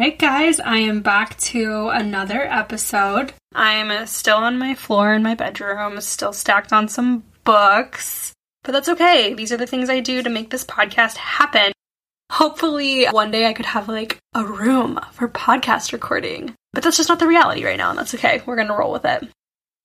right, 0.00 0.18
guys, 0.18 0.58
I 0.60 0.78
am 0.78 1.02
back 1.02 1.36
to 1.40 1.88
another 1.88 2.40
episode. 2.40 3.34
I'm 3.54 4.06
still 4.06 4.38
on 4.38 4.58
my 4.58 4.74
floor 4.74 5.12
in 5.12 5.22
my 5.22 5.34
bedroom, 5.34 6.00
still 6.00 6.32
stacked 6.32 6.72
on 6.72 6.88
some 6.88 7.22
books, 7.44 8.32
but 8.64 8.72
that's 8.72 8.88
okay. 8.88 9.34
These 9.34 9.52
are 9.52 9.58
the 9.58 9.66
things 9.66 9.90
I 9.90 10.00
do 10.00 10.22
to 10.22 10.30
make 10.30 10.48
this 10.48 10.64
podcast 10.64 11.18
happen. 11.18 11.72
Hopefully, 12.32 13.08
one 13.08 13.30
day 13.30 13.46
I 13.46 13.52
could 13.52 13.66
have 13.66 13.88
like 13.88 14.16
a 14.34 14.42
room 14.42 14.98
for 15.12 15.28
podcast 15.28 15.92
recording, 15.92 16.54
but 16.72 16.82
that's 16.82 16.96
just 16.96 17.10
not 17.10 17.18
the 17.18 17.28
reality 17.28 17.62
right 17.66 17.76
now, 17.76 17.90
and 17.90 17.98
that's 17.98 18.14
okay. 18.14 18.40
We're 18.46 18.56
gonna 18.56 18.78
roll 18.78 18.92
with 18.92 19.04
it. 19.04 19.28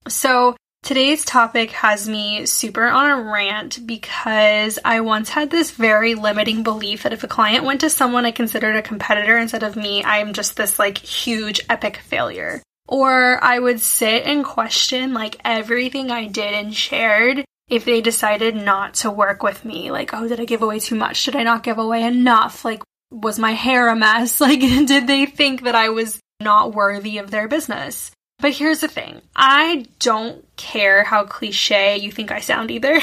So, 0.07 0.55
Today's 0.86 1.26
topic 1.26 1.72
has 1.72 2.08
me 2.08 2.46
super 2.46 2.86
on 2.86 3.10
a 3.10 3.20
rant 3.20 3.88
because 3.88 4.78
I 4.86 5.00
once 5.00 5.30
had 5.30 5.50
this 5.50 5.72
very 5.72 6.14
limiting 6.14 6.62
belief 6.62 7.02
that 7.02 7.12
if 7.12 7.24
a 7.24 7.28
client 7.28 7.64
went 7.64 7.82
to 7.82 7.90
someone 7.90 8.24
I 8.24 8.30
considered 8.30 8.76
a 8.76 8.84
competitor 8.84 9.36
instead 9.36 9.64
of 9.64 9.76
me, 9.76 10.04
I 10.04 10.20
am 10.20 10.34
just 10.34 10.56
this 10.56 10.78
like 10.78 11.00
huge 11.00 11.60
epic 11.70 11.98
failure. 12.06 12.62
Or 12.88 13.43
I 13.43 13.57
would 13.57 13.79
sit 13.79 14.26
and 14.28 14.46
question 14.46 15.16
like 15.16 15.42
everything 15.43 16.12
I 16.12 16.28
did 16.28 16.54
and 16.54 16.71
shared 16.71 17.43
if 17.68 17.84
they 17.84 18.02
decided 18.02 18.56
not 18.56 18.93
to 18.96 19.10
work 19.10 19.42
with 19.42 19.65
me. 19.65 19.90
Like, 19.90 20.14
oh, 20.14 20.28
did 20.28 20.40
I 20.40 20.46
give 20.46 20.62
away 20.62 20.78
too 20.78 20.93
much? 20.93 21.26
Did 21.26 21.36
I 21.36 21.42
not 21.42 21.64
give 21.64 21.79
away 21.79 22.04
enough? 22.04 22.64
Like, 22.64 22.84
was 23.10 23.40
my 23.40 23.54
hair 23.54 23.88
a 23.90 23.96
mess? 23.96 24.40
Like, 24.40 24.60
did 24.60 25.07
they 25.07 25.26
think 25.26 25.64
that 25.64 25.74
I 25.74 25.90
was 25.90 26.20
not 26.40 26.76
worthy 26.76 27.18
of 27.18 27.32
their 27.32 27.48
business? 27.48 28.12
But 28.39 28.54
here's 28.54 28.82
the 28.82 28.88
thing 28.88 29.21
I 29.36 29.86
don't 30.00 30.46
care 30.57 31.04
how 31.04 31.24
cliche 31.26 31.98
you 31.98 32.12
think 32.12 32.31
I 32.31 32.39
sound 32.39 32.72
either. 32.72 33.00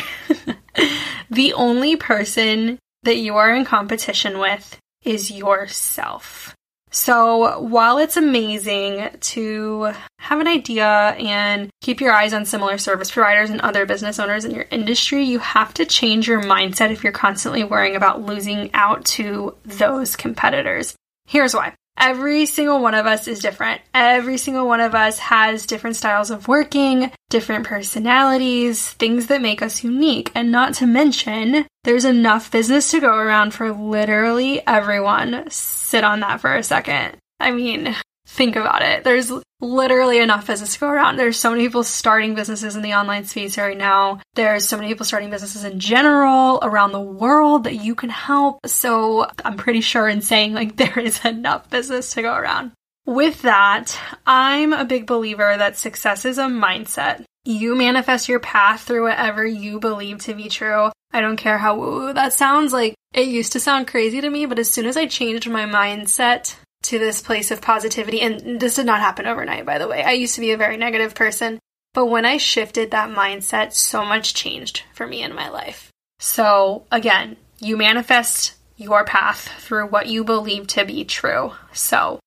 the 1.30 1.52
only 1.54 1.96
person 1.96 2.78
that 3.02 3.16
you 3.16 3.36
are 3.36 3.54
in 3.54 3.64
competition 3.64 4.38
with 4.38 4.78
is 5.02 5.30
yourself. 5.30 6.54
So 6.94 7.58
while 7.58 7.96
it's 7.96 8.18
amazing 8.18 9.08
to 9.18 9.92
have 10.18 10.40
an 10.40 10.46
idea 10.46 10.86
and 10.86 11.70
keep 11.80 12.02
your 12.02 12.12
eyes 12.12 12.34
on 12.34 12.44
similar 12.44 12.76
service 12.76 13.10
providers 13.10 13.48
and 13.48 13.62
other 13.62 13.86
business 13.86 14.18
owners 14.18 14.44
in 14.44 14.54
your 14.54 14.66
industry, 14.70 15.24
you 15.24 15.38
have 15.38 15.72
to 15.74 15.86
change 15.86 16.28
your 16.28 16.42
mindset 16.42 16.90
if 16.90 17.02
you're 17.02 17.12
constantly 17.12 17.64
worrying 17.64 17.96
about 17.96 18.20
losing 18.20 18.70
out 18.74 19.06
to 19.06 19.56
those 19.64 20.16
competitors. 20.16 20.94
Here's 21.26 21.54
why. 21.54 21.72
Every 21.96 22.46
single 22.46 22.80
one 22.80 22.94
of 22.94 23.06
us 23.06 23.28
is 23.28 23.38
different. 23.38 23.80
Every 23.94 24.38
single 24.38 24.66
one 24.66 24.80
of 24.80 24.94
us 24.94 25.18
has 25.18 25.66
different 25.66 25.96
styles 25.96 26.30
of 26.30 26.48
working, 26.48 27.12
different 27.30 27.66
personalities, 27.66 28.90
things 28.90 29.26
that 29.26 29.40
make 29.42 29.62
us 29.62 29.84
unique. 29.84 30.32
And 30.34 30.50
not 30.50 30.74
to 30.74 30.86
mention, 30.86 31.66
there's 31.84 32.04
enough 32.04 32.50
business 32.50 32.90
to 32.90 33.00
go 33.00 33.14
around 33.14 33.54
for 33.54 33.72
literally 33.72 34.66
everyone. 34.66 35.44
Sit 35.50 36.04
on 36.04 36.20
that 36.20 36.40
for 36.40 36.54
a 36.54 36.62
second. 36.62 37.16
I 37.38 37.50
mean, 37.50 37.94
think 38.32 38.56
about 38.56 38.82
it. 38.82 39.04
There's 39.04 39.30
literally 39.60 40.18
enough 40.18 40.46
business 40.46 40.74
to 40.74 40.80
go 40.80 40.88
around. 40.88 41.16
There's 41.16 41.38
so 41.38 41.50
many 41.50 41.64
people 41.64 41.84
starting 41.84 42.34
businesses 42.34 42.74
in 42.76 42.82
the 42.82 42.94
online 42.94 43.24
space 43.24 43.58
right 43.58 43.76
now. 43.76 44.20
There's 44.34 44.66
so 44.66 44.76
many 44.76 44.88
people 44.88 45.04
starting 45.04 45.30
businesses 45.30 45.64
in 45.64 45.78
general 45.78 46.58
around 46.62 46.92
the 46.92 47.00
world 47.00 47.64
that 47.64 47.76
you 47.76 47.94
can 47.94 48.08
help. 48.08 48.66
So 48.66 49.26
I'm 49.44 49.56
pretty 49.56 49.82
sure 49.82 50.08
in 50.08 50.22
saying 50.22 50.54
like 50.54 50.76
there 50.76 50.98
is 50.98 51.24
enough 51.24 51.68
business 51.70 52.12
to 52.14 52.22
go 52.22 52.34
around. 52.34 52.72
With 53.04 53.42
that, 53.42 53.98
I'm 54.26 54.72
a 54.72 54.84
big 54.84 55.06
believer 55.06 55.56
that 55.56 55.76
success 55.76 56.24
is 56.24 56.38
a 56.38 56.44
mindset. 56.44 57.24
You 57.44 57.74
manifest 57.74 58.28
your 58.28 58.38
path 58.40 58.82
through 58.82 59.02
whatever 59.02 59.44
you 59.44 59.80
believe 59.80 60.18
to 60.20 60.34
be 60.34 60.48
true. 60.48 60.90
I 61.12 61.20
don't 61.20 61.36
care 61.36 61.58
how 61.58 61.76
woo 61.76 62.12
that 62.12 62.32
sounds 62.32 62.72
like 62.72 62.94
it 63.12 63.28
used 63.28 63.52
to 63.52 63.60
sound 63.60 63.88
crazy 63.88 64.20
to 64.20 64.30
me, 64.30 64.46
but 64.46 64.58
as 64.58 64.70
soon 64.70 64.86
as 64.86 64.96
I 64.96 65.06
changed 65.06 65.50
my 65.50 65.66
mindset 65.66 66.56
to 66.82 66.98
this 66.98 67.22
place 67.22 67.50
of 67.50 67.60
positivity. 67.60 68.20
And 68.20 68.60
this 68.60 68.74
did 68.74 68.86
not 68.86 69.00
happen 69.00 69.26
overnight, 69.26 69.64
by 69.64 69.78
the 69.78 69.88
way. 69.88 70.02
I 70.02 70.12
used 70.12 70.34
to 70.34 70.40
be 70.40 70.52
a 70.52 70.56
very 70.56 70.76
negative 70.76 71.14
person. 71.14 71.58
But 71.94 72.06
when 72.06 72.24
I 72.24 72.38
shifted 72.38 72.90
that 72.90 73.10
mindset, 73.10 73.72
so 73.72 74.04
much 74.04 74.34
changed 74.34 74.82
for 74.94 75.06
me 75.06 75.22
in 75.22 75.34
my 75.34 75.48
life. 75.48 75.90
So 76.18 76.84
again, 76.90 77.36
you 77.58 77.76
manifest 77.76 78.54
your 78.76 79.04
path 79.04 79.48
through 79.58 79.86
what 79.86 80.06
you 80.06 80.24
believe 80.24 80.66
to 80.68 80.84
be 80.84 81.04
true. 81.04 81.52
So 81.72 82.18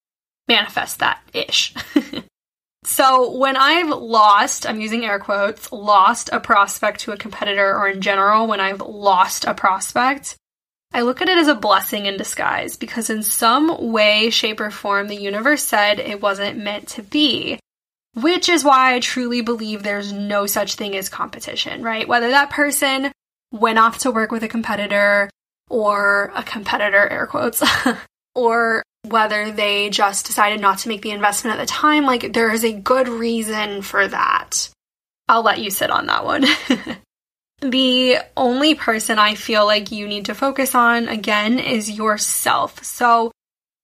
manifest 0.48 1.00
that 1.00 1.22
ish. 1.34 1.74
so 2.84 3.36
when 3.38 3.58
I've 3.58 3.90
lost, 3.90 4.68
I'm 4.68 4.80
using 4.80 5.04
air 5.04 5.20
quotes, 5.20 5.72
lost 5.72 6.30
a 6.32 6.40
prospect 6.40 7.02
to 7.02 7.12
a 7.12 7.18
competitor, 7.18 7.76
or 7.76 7.88
in 7.88 8.02
general, 8.02 8.48
when 8.48 8.60
I've 8.60 8.82
lost 8.82 9.46
a 9.46 9.54
prospect, 9.54 10.36
I 10.96 11.02
look 11.02 11.22
at 11.22 11.28
it 11.28 11.38
as 11.38 11.50
a 11.50 11.56
blessing 11.56 12.06
in 12.06 12.16
disguise 12.16 12.78
because, 12.78 13.10
in 13.10 13.22
some 13.22 13.92
way, 13.92 14.30
shape, 14.30 14.62
or 14.62 14.72
form, 14.72 15.10
the 15.10 15.22
universe 15.22 15.62
said 15.62 16.00
it 16.00 16.22
wasn't 16.22 16.58
meant 16.58 16.88
to 16.88 17.04
be. 17.04 17.60
Which 18.14 18.48
is 18.48 18.64
why 18.64 18.94
I 18.94 19.02
truly 19.02 19.42
believe 19.42 19.84
there's 19.84 20.14
no 20.14 20.46
such 20.46 20.76
thing 20.76 20.96
as 20.96 21.10
competition, 21.10 21.84
right? 21.84 22.08
Whether 22.08 22.30
that 22.30 22.50
person 22.50 23.12
went 23.52 23.78
off 23.78 23.98
to 24.00 24.12
work 24.12 24.32
with 24.32 24.44
a 24.44 24.48
competitor 24.48 25.30
or 25.70 26.32
a 26.34 26.44
competitor, 26.44 27.10
air 27.10 27.28
quotes, 27.28 27.62
or 28.34 28.82
whether 29.04 29.52
they 29.52 29.90
just 29.90 30.26
decided 30.26 30.62
not 30.62 30.78
to 30.78 30.88
make 30.88 31.02
the 31.02 31.12
investment 31.12 31.60
at 31.60 31.62
the 31.62 31.68
time, 31.68 32.06
like 32.06 32.32
there 32.32 32.54
is 32.54 32.64
a 32.64 32.72
good 32.72 33.10
reason 33.10 33.82
for 33.82 34.08
that. 34.08 34.70
I'll 35.28 35.44
let 35.44 35.60
you 35.60 35.72
sit 35.72 35.92
on 35.92 36.06
that 36.06 36.24
one. 36.24 36.46
The 37.72 38.20
only 38.38 38.76
person 38.76 39.18
I 39.18 39.34
feel 39.34 39.66
like 39.66 39.92
you 39.92 40.08
need 40.08 40.26
to 40.26 40.36
focus 40.36 40.76
on 40.76 41.08
again 41.08 41.58
is 41.58 41.90
yourself. 41.90 42.84
So 42.84 43.32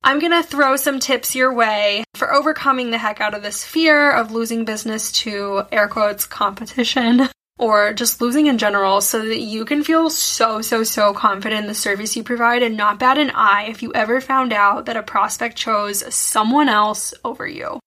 I'm 0.03 0.19
going 0.19 0.31
to 0.31 0.47
throw 0.47 0.75
some 0.75 0.99
tips 0.99 1.35
your 1.35 1.51
way 1.51 2.03
for 2.13 2.31
overcoming 2.31 2.91
the 2.91 2.99
heck 2.99 3.21
out 3.21 3.33
of 3.33 3.41
this 3.41 3.65
fear 3.65 4.11
of 4.11 4.31
losing 4.31 4.65
business 4.65 5.11
to 5.23 5.63
air 5.71 5.87
quotes 5.87 6.27
competition 6.27 7.27
or 7.57 7.93
just 7.93 8.21
losing 8.21 8.45
in 8.45 8.59
general 8.59 9.01
so 9.01 9.25
that 9.25 9.39
you 9.39 9.65
can 9.65 9.83
feel 9.83 10.11
so, 10.11 10.61
so, 10.61 10.83
so 10.83 11.11
confident 11.11 11.61
in 11.61 11.67
the 11.67 11.73
service 11.73 12.15
you 12.15 12.23
provide 12.23 12.61
and 12.61 12.77
not 12.77 12.99
bat 12.99 13.17
an 13.17 13.31
eye 13.33 13.63
if 13.63 13.81
you 13.81 13.91
ever 13.93 14.21
found 14.21 14.53
out 14.53 14.85
that 14.85 14.97
a 14.97 15.01
prospect 15.01 15.55
chose 15.57 16.13
someone 16.13 16.69
else 16.69 17.15
over 17.25 17.47
you. 17.47 17.79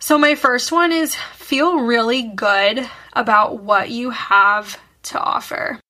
So, 0.00 0.18
my 0.18 0.34
first 0.34 0.72
one 0.72 0.92
is 0.92 1.14
feel 1.14 1.78
really 1.78 2.22
good 2.22 2.88
about 3.14 3.62
what 3.62 3.90
you 3.90 4.10
have 4.10 4.78
to 5.06 5.20
offer. 5.20 5.80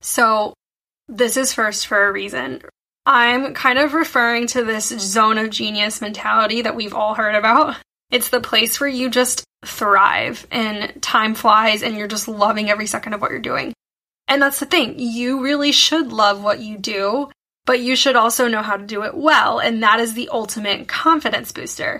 So, 0.00 0.54
this 1.08 1.36
is 1.36 1.52
first 1.52 1.86
for 1.86 2.06
a 2.06 2.12
reason. 2.12 2.62
I'm 3.04 3.54
kind 3.54 3.78
of 3.78 3.94
referring 3.94 4.46
to 4.48 4.64
this 4.64 4.88
zone 4.88 5.38
of 5.38 5.50
genius 5.50 6.00
mentality 6.00 6.62
that 6.62 6.76
we've 6.76 6.94
all 6.94 7.14
heard 7.14 7.34
about. 7.34 7.76
It's 8.10 8.28
the 8.28 8.40
place 8.40 8.78
where 8.80 8.90
you 8.90 9.10
just 9.10 9.44
thrive 9.64 10.46
and 10.50 11.02
time 11.02 11.34
flies 11.34 11.82
and 11.82 11.96
you're 11.96 12.06
just 12.06 12.28
loving 12.28 12.70
every 12.70 12.86
second 12.86 13.14
of 13.14 13.20
what 13.20 13.30
you're 13.30 13.40
doing. 13.40 13.72
And 14.28 14.40
that's 14.40 14.60
the 14.60 14.66
thing, 14.66 14.98
you 14.98 15.42
really 15.42 15.72
should 15.72 16.12
love 16.12 16.42
what 16.42 16.60
you 16.60 16.78
do, 16.78 17.30
but 17.66 17.80
you 17.80 17.96
should 17.96 18.16
also 18.16 18.48
know 18.48 18.62
how 18.62 18.76
to 18.76 18.86
do 18.86 19.02
it 19.02 19.14
well. 19.14 19.58
And 19.58 19.82
that 19.82 19.98
is 19.98 20.14
the 20.14 20.28
ultimate 20.30 20.88
confidence 20.88 21.52
booster. 21.52 21.98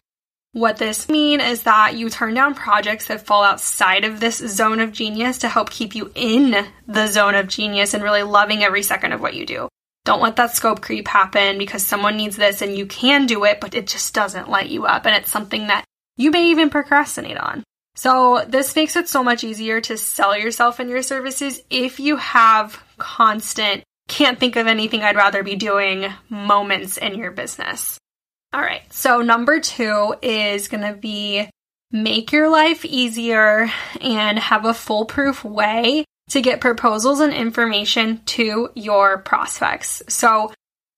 What 0.54 0.76
this 0.76 1.08
means 1.08 1.42
is 1.42 1.62
that 1.62 1.94
you 1.94 2.10
turn 2.10 2.34
down 2.34 2.54
projects 2.54 3.06
that 3.06 3.24
fall 3.24 3.42
outside 3.42 4.04
of 4.04 4.20
this 4.20 4.36
zone 4.36 4.80
of 4.80 4.92
genius 4.92 5.38
to 5.38 5.48
help 5.48 5.70
keep 5.70 5.94
you 5.94 6.12
in 6.14 6.66
the 6.86 7.06
zone 7.06 7.34
of 7.34 7.48
genius 7.48 7.94
and 7.94 8.04
really 8.04 8.22
loving 8.22 8.62
every 8.62 8.82
second 8.82 9.12
of 9.12 9.22
what 9.22 9.32
you 9.32 9.46
do. 9.46 9.68
Don't 10.04 10.20
let 10.20 10.36
that 10.36 10.54
scope 10.54 10.82
creep 10.82 11.08
happen 11.08 11.56
because 11.56 11.86
someone 11.86 12.18
needs 12.18 12.36
this 12.36 12.60
and 12.60 12.76
you 12.76 12.84
can 12.84 13.24
do 13.24 13.44
it, 13.44 13.62
but 13.62 13.74
it 13.74 13.86
just 13.86 14.12
doesn't 14.12 14.50
light 14.50 14.68
you 14.68 14.84
up 14.84 15.06
and 15.06 15.16
it's 15.16 15.30
something 15.30 15.68
that 15.68 15.86
you 16.18 16.30
may 16.30 16.50
even 16.50 16.68
procrastinate 16.68 17.38
on. 17.38 17.64
So, 17.94 18.44
this 18.46 18.76
makes 18.76 18.96
it 18.96 19.08
so 19.08 19.22
much 19.22 19.44
easier 19.44 19.80
to 19.82 19.96
sell 19.96 20.36
yourself 20.36 20.80
and 20.80 20.91
your 20.91 21.02
services 21.02 21.62
if 21.70 21.98
you 21.98 22.16
have 22.16 22.82
constant, 22.98 23.84
can't 24.08 24.38
think 24.38 24.56
of 24.56 24.66
anything 24.66 25.02
I'd 25.02 25.16
rather 25.16 25.42
be 25.42 25.56
doing 25.56 26.12
moments 26.28 26.98
in 26.98 27.14
your 27.14 27.30
business. 27.30 27.98
All 28.52 28.60
right. 28.60 28.82
So, 28.92 29.22
number 29.22 29.60
two 29.60 30.15
is 30.21 30.68
going 30.68 30.82
to 30.82 30.98
be 30.98 31.48
make 31.91 32.32
your 32.32 32.50
life 32.50 32.84
easier 32.84 33.71
and 34.00 34.38
have 34.38 34.65
a 34.65 34.74
foolproof 34.74 35.44
way 35.44 36.04
to 36.30 36.42
get 36.42 36.60
proposals 36.60 37.21
and 37.21 37.32
information 37.32 38.21
to 38.24 38.71
your 38.74 39.18
prospects. 39.18 40.03
So, 40.09 40.53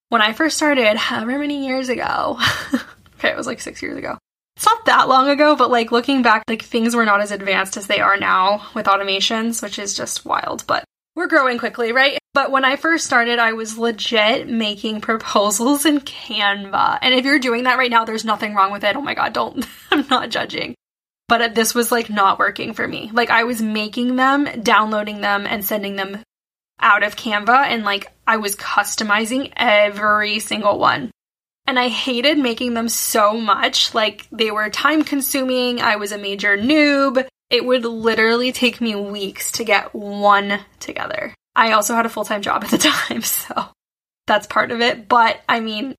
when 0.09 0.23
I 0.23 0.33
first 0.33 0.57
started, 0.57 0.97
however 0.97 1.39
many 1.39 1.67
years 1.67 1.89
ago, 1.89 2.39
okay, 3.19 3.31
it 3.31 3.37
was 3.37 3.47
like 3.47 3.61
six 3.61 3.83
years 3.83 3.97
ago. 3.97 4.19
It's 4.57 4.67
not 4.67 4.85
that 4.87 5.09
long 5.09 5.29
ago, 5.29 5.57
but 5.57 5.71
like 5.71 5.93
looking 5.93 6.23
back, 6.23 6.45
like 6.49 6.63
things 6.63 6.95
were 6.95 7.05
not 7.05 7.21
as 7.21 7.33
advanced 7.33 7.77
as 7.77 7.87
they 7.87 8.01
are 8.01 8.17
now 8.17 8.67
with 8.75 8.87
automations, 8.87 9.63
which 9.63 9.79
is 9.79 9.95
just 9.95 10.25
wild. 10.25 10.65
But 10.67 10.85
we're 11.17 11.27
growing 11.27 11.59
quickly, 11.59 11.93
right? 11.93 12.19
But 12.35 12.51
when 12.51 12.65
I 12.65 12.75
first 12.75 13.07
started, 13.07 13.39
I 13.39 13.53
was 13.53 13.79
legit 13.79 14.49
making 14.49 15.01
proposals 15.01 15.87
in 15.87 16.01
Canva. 16.01 16.99
And 17.01 17.15
if 17.15 17.25
you're 17.25 17.39
doing 17.39 17.63
that 17.63 17.79
right 17.79 17.91
now, 17.91 18.05
there's 18.05 18.25
nothing 18.25 18.55
wrong 18.55 18.73
with 18.73 18.83
it. 18.83 18.97
Oh 18.97 19.01
my 19.01 19.15
God, 19.15 19.33
don't, 19.33 19.65
I'm 19.93 20.05
not 20.11 20.31
judging. 20.31 20.75
But 21.29 21.55
this 21.55 21.75
was 21.75 21.93
like 21.93 22.11
not 22.11 22.41
working 22.41 22.75
for 22.75 22.87
me. 22.87 23.09
Like 23.13 23.31
I 23.31 23.45
was 23.45 23.63
making 23.63 24.17
them, 24.17 24.49
downloading 24.63 25.21
them, 25.21 25.47
and 25.47 25.65
sending 25.65 25.95
them 25.97 26.19
out 26.81 27.05
of 27.05 27.17
Canva. 27.17 27.67
And 27.67 27.85
like 27.85 28.13
I 28.27 28.39
was 28.39 28.57
customizing 28.57 29.53
every 29.57 30.41
single 30.41 30.79
one. 30.79 31.13
and 31.67 31.79
I 31.79 31.89
hated 31.89 32.39
making 32.39 32.75
them 32.75 32.89
so 32.89 33.35
much. 33.35 33.95
Like 33.95 34.27
they 34.31 34.51
were 34.51 34.69
time 34.71 35.03
consuming. 35.05 35.81
I 35.81 35.97
was 35.97 36.13
a 36.13 36.19
major 36.19 36.59
noob. 36.59 37.27
It 37.51 37.65
would 37.65 37.85
literally 37.85 38.53
take 38.53 38.81
me 38.81 38.95
weeks 38.95 39.53
to 39.53 39.65
get 39.65 39.95
one 39.95 40.61
together. 40.81 41.35
I 41.57 41.73
also 41.73 41.95
had 41.95 42.07
a 42.07 42.11
full 42.11 42.25
time 42.25 42.43
job 42.43 42.65
at 42.65 42.71
the 42.71 42.79
time, 43.09 43.23
so 43.23 43.67
that's 44.27 44.47
part 44.47 44.71
of 44.71 44.81
it. 44.81 45.09
But 45.09 45.41
I 45.49 45.61
mean, 45.61 45.95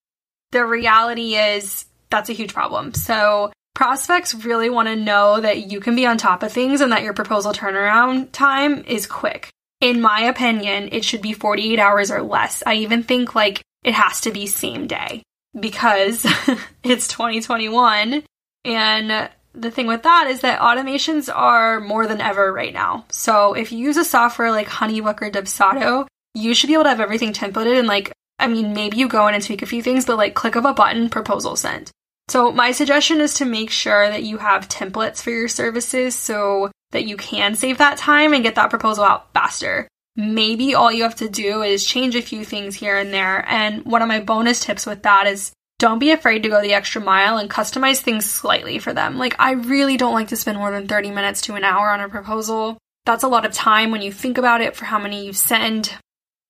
the 0.52 0.66
reality 0.66 1.36
is 1.36 1.86
that's 2.10 2.30
a 2.30 2.34
huge 2.34 2.54
problem. 2.54 2.94
So 2.94 3.52
prospects 3.74 4.34
really 4.34 4.70
want 4.70 4.88
to 4.88 4.96
know 4.96 5.40
that 5.42 5.70
you 5.70 5.80
can 5.80 5.96
be 5.96 6.06
on 6.06 6.18
top 6.18 6.44
of 6.44 6.52
things 6.52 6.82
and 6.82 6.92
that 6.92 7.04
your 7.04 7.14
proposal 7.14 7.54
turnaround 7.54 8.32
time 8.32 8.84
is 8.86 9.06
quick. 9.06 9.50
In 9.82 10.02
my 10.02 10.22
opinion, 10.22 10.90
it 10.92 11.04
should 11.04 11.22
be 11.22 11.34
48 11.34 11.78
hours 11.80 12.10
or 12.10 12.22
less. 12.22 12.64
I 12.66 12.76
even 12.76 13.04
think 13.04 13.36
like 13.36 13.62
it 13.84 13.94
has 13.94 14.22
to 14.22 14.32
be 14.32 14.48
same 14.48 14.88
day 14.88 15.22
because 15.60 16.26
it's 16.84 17.08
2021 17.10 18.24
and 18.64 19.30
the 19.56 19.72
thing 19.72 19.88
with 19.88 20.04
that 20.04 20.28
is 20.28 20.42
that 20.42 20.60
automations 20.60 21.34
are 21.34 21.80
more 21.80 22.08
than 22.08 22.22
ever 22.22 22.52
right 22.52 22.74
now. 22.74 23.06
So 23.10 23.54
if 23.54 23.72
you 23.72 23.80
use 23.80 23.98
a 23.98 24.06
software 24.06 24.52
like 24.52 24.68
Honeybook 24.68 25.22
or 25.22 25.32
Dubsado, 25.32 26.08
you 26.34 26.54
should 26.54 26.68
be 26.68 26.74
able 26.74 26.84
to 26.84 26.90
have 26.90 27.00
everything 27.00 27.34
templated 27.34 27.80
and 27.80 27.88
like 27.88 28.12
I 28.38 28.48
mean 28.48 28.74
maybe 28.74 28.98
you 28.98 29.08
go 29.08 29.28
in 29.28 29.36
and 29.36 29.44
tweak 29.44 29.62
a 29.62 29.68
few 29.68 29.82
things, 29.82 30.06
but 30.06 30.18
like 30.18 30.34
click 30.34 30.56
of 30.56 30.66
a 30.66 30.74
button, 30.74 31.10
proposal 31.10 31.56
sent. 31.56 31.92
So 32.28 32.52
my 32.52 32.72
suggestion 32.72 33.22
is 33.22 33.36
to 33.36 33.46
make 33.46 33.70
sure 33.70 34.10
that 34.10 34.24
you 34.24 34.40
have 34.40 34.68
templates 34.68 35.22
for 35.22 35.30
your 35.30 35.48
services 35.48 36.16
so 36.16 36.72
that 36.92 37.06
you 37.06 37.18
can 37.18 37.56
save 37.56 37.78
that 37.78 37.98
time 37.98 38.34
and 38.34 38.44
get 38.44 38.56
that 38.56 38.70
proposal 38.70 39.04
out 39.04 39.32
faster. 39.34 39.88
Maybe 40.16 40.74
all 40.74 40.92
you 40.92 41.04
have 41.04 41.16
to 41.16 41.30
do 41.30 41.62
is 41.62 41.86
change 41.86 42.16
a 42.16 42.22
few 42.22 42.46
things 42.46 42.76
here 42.76 42.98
and 42.98 43.14
there. 43.14 43.46
And 43.48 43.86
one 43.86 44.02
of 44.02 44.08
my 44.08 44.22
bonus 44.22 44.62
tips 44.62 44.86
with 44.86 45.04
that 45.04 45.28
is 45.28 45.52
don't 45.86 46.00
be 46.00 46.10
afraid 46.10 46.42
to 46.42 46.50
go 46.50 46.64
the 46.64 46.74
extra 46.74 47.00
mile 47.00 47.38
and 47.38 47.48
customize 47.48 48.00
things 48.00 48.28
slightly 48.28 48.80
for 48.80 48.92
them. 48.92 49.20
Like, 49.20 49.36
I 49.38 49.52
really 49.52 49.98
don't 49.98 50.16
like 50.16 50.30
to 50.30 50.36
spend 50.36 50.58
more 50.58 50.72
than 50.72 50.88
30 50.88 51.12
minutes 51.12 51.42
to 51.42 51.54
an 51.54 51.64
hour 51.64 51.92
on 51.92 52.02
a 52.02 52.10
proposal. 52.10 52.80
That's 53.06 53.24
a 53.24 53.28
lot 53.28 53.46
of 53.46 53.52
time 53.52 53.92
when 53.92 54.02
you 54.02 54.12
think 54.12 54.40
about 54.40 54.62
it 54.62 54.76
for 54.76 54.86
how 54.86 54.98
many 54.98 55.28
you 55.28 55.34
send. 55.34 55.96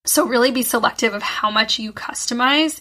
So, 0.05 0.25
really 0.25 0.51
be 0.51 0.63
selective 0.63 1.13
of 1.13 1.21
how 1.21 1.51
much 1.51 1.79
you 1.79 1.91
customize 1.91 2.79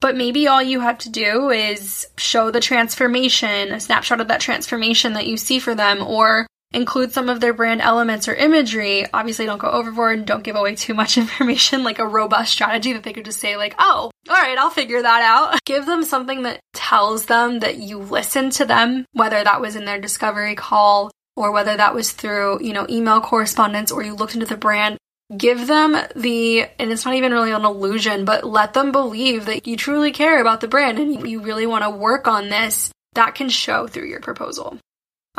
but 0.00 0.16
maybe 0.16 0.48
all 0.48 0.62
you 0.62 0.80
have 0.80 0.96
to 0.96 1.10
do 1.10 1.50
is 1.50 2.06
show 2.16 2.50
the 2.50 2.60
transformation, 2.60 3.70
a 3.70 3.78
snapshot 3.78 4.22
of 4.22 4.28
that 4.28 4.40
transformation 4.40 5.12
that 5.12 5.26
you 5.26 5.36
see 5.36 5.58
for 5.58 5.74
them, 5.74 6.02
or 6.02 6.46
include 6.72 7.12
some 7.12 7.28
of 7.28 7.40
their 7.40 7.52
brand 7.52 7.80
elements 7.80 8.28
or 8.28 8.34
imagery. 8.34 9.06
Obviously, 9.12 9.46
don't 9.46 9.58
go 9.58 9.70
overboard 9.70 10.18
and 10.18 10.26
don't 10.26 10.44
give 10.44 10.56
away 10.56 10.74
too 10.74 10.94
much 10.94 11.18
information, 11.18 11.84
like 11.84 11.98
a 11.98 12.06
robust 12.06 12.52
strategy 12.52 12.92
that 12.92 13.02
they 13.02 13.12
could 13.12 13.24
just 13.24 13.40
say, 13.40 13.56
like, 13.56 13.74
oh, 13.78 14.10
all 14.28 14.36
right, 14.36 14.58
I'll 14.58 14.70
figure 14.70 15.02
that 15.02 15.22
out. 15.22 15.58
Give 15.64 15.86
them 15.86 16.04
something 16.04 16.42
that 16.42 16.60
tells 16.72 17.26
them 17.26 17.60
that 17.60 17.78
you 17.78 17.98
listen 17.98 18.50
to 18.50 18.64
them, 18.64 19.04
whether 19.12 19.42
that 19.42 19.60
was 19.60 19.76
in 19.76 19.84
their 19.84 20.00
discovery 20.00 20.54
call 20.54 21.10
or 21.36 21.52
whether 21.52 21.76
that 21.76 21.94
was 21.94 22.12
through, 22.12 22.62
you 22.62 22.72
know, 22.72 22.86
email 22.88 23.20
correspondence 23.20 23.90
or 23.90 24.02
you 24.02 24.14
looked 24.14 24.34
into 24.34 24.46
the 24.46 24.56
brand 24.56 24.98
give 25.36 25.66
them 25.66 25.96
the, 26.16 26.62
and 26.78 26.90
it's 26.90 27.04
not 27.04 27.14
even 27.14 27.32
really 27.32 27.52
an 27.52 27.64
illusion, 27.64 28.24
but 28.24 28.44
let 28.44 28.74
them 28.74 28.92
believe 28.92 29.46
that 29.46 29.66
you 29.66 29.76
truly 29.76 30.12
care 30.12 30.40
about 30.40 30.60
the 30.60 30.68
brand 30.68 30.98
and 30.98 31.28
you 31.28 31.40
really 31.40 31.66
want 31.66 31.84
to 31.84 31.90
work 31.90 32.26
on 32.26 32.48
this. 32.48 32.90
That 33.14 33.34
can 33.34 33.48
show 33.48 33.86
through 33.86 34.06
your 34.06 34.20
proposal. 34.20 34.78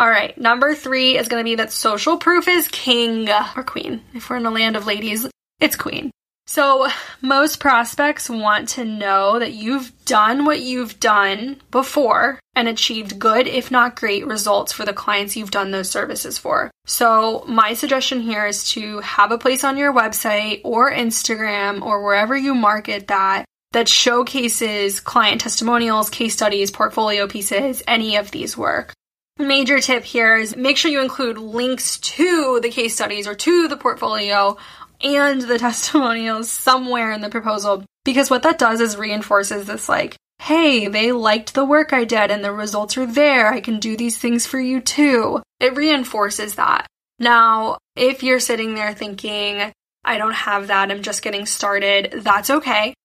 All 0.02 0.10
right, 0.10 0.36
number 0.36 0.74
three 0.74 1.16
is 1.16 1.28
going 1.28 1.42
to 1.42 1.48
be 1.48 1.58
that 1.58 1.72
social 1.72 2.18
proof 2.18 2.48
is 2.48 2.68
king 2.70 3.30
or 3.30 3.62
queen. 3.62 4.02
If 4.16 4.32
we're 4.32 4.38
in 4.38 4.48
a 4.48 4.50
land 4.50 4.76
of 4.76 4.88
ladies, 4.88 5.28
it's 5.60 5.76
queen. 5.76 6.10
So, 6.48 6.88
most 7.22 7.60
prospects 7.60 8.28
want 8.28 8.70
to 8.70 8.84
know 8.84 9.38
that 9.38 9.54
you've 9.54 9.92
done 10.06 10.44
what 10.44 10.60
you've 10.60 11.00
done 11.00 11.62
before 11.70 12.40
and 12.56 12.68
achieved 12.68 13.20
good, 13.20 13.46
if 13.46 13.70
not 13.70 13.96
great, 13.96 14.26
results 14.26 14.74
for 14.74 14.86
the 14.86 14.92
clients 14.92 15.36
you've 15.36 15.52
done 15.52 15.70
those 15.70 15.92
services 15.92 16.40
for. 16.40 16.72
So, 16.88 17.44
my 17.48 17.76
suggestion 17.76 18.22
here 18.22 18.48
is 18.48 18.72
to 18.72 19.02
have 19.02 19.32
a 19.32 19.38
place 19.38 19.64
on 19.64 19.78
your 19.78 19.94
website 19.94 20.62
or 20.64 20.92
Instagram 20.92 21.84
or 21.84 22.04
wherever 22.04 22.36
you 22.36 22.56
market 22.56 23.10
that 23.10 23.46
that 23.74 23.88
showcases 23.88 25.00
client 25.00 25.42
testimonials, 25.42 26.10
case 26.10 26.34
studies, 26.34 26.72
portfolio 26.72 27.28
pieces, 27.28 27.84
any 27.88 28.16
of 28.16 28.32
these 28.32 28.58
work. 28.58 28.96
Major 29.42 29.80
tip 29.80 30.04
here 30.04 30.38
is 30.38 30.56
make 30.56 30.78
sure 30.78 30.92
you 30.92 31.02
include 31.02 31.38
links 31.38 32.00
to 32.00 32.60
the 32.62 32.70
case 32.70 32.94
studies 32.94 33.28
or 33.28 33.34
to 33.34 33.68
the 33.68 33.76
portfolio 33.76 34.56
and 35.02 35.42
the 35.42 35.58
testimonials 35.68 36.50
somewhere 36.50 37.12
in 37.12 37.22
the 37.22 37.30
proposal 37.30 37.84
because 38.06 38.30
what 38.30 38.44
that 38.44 38.60
does 38.60 38.80
is 38.80 38.98
reinforces 38.98 39.66
this 39.66 39.90
like 39.90 40.16
hey, 40.42 40.88
they 40.88 41.12
liked 41.12 41.54
the 41.54 41.64
work 41.64 41.94
I 41.94 42.04
did 42.04 42.32
and 42.32 42.44
the 42.44 42.52
results 42.52 42.98
are 42.98 43.06
there. 43.06 43.54
I 43.54 43.62
can 43.62 43.80
do 43.80 43.96
these 43.96 44.18
things 44.18 44.48
for 44.48 44.60
you 44.60 44.82
too. 44.82 45.42
It 45.60 45.76
reinforces 45.76 46.56
that. 46.56 46.88
Now, 47.20 47.78
if 47.96 48.24
you're 48.24 48.40
sitting 48.40 48.74
there 48.74 48.94
thinking, 48.94 49.72
I 50.04 50.18
don't 50.18 50.34
have 50.34 50.68
that, 50.68 50.90
I'm 50.90 51.04
just 51.04 51.22
getting 51.22 51.46
started, 51.46 52.24
that's 52.24 52.50
okay. 52.50 52.96